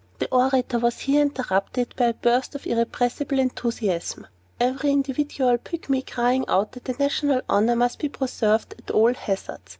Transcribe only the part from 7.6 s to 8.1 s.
must be